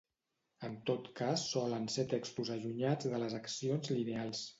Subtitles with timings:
[0.67, 4.43] En tot cas solen ser textos allunyats de les accions lineals.